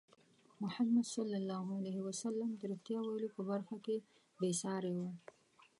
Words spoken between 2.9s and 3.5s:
ویلو په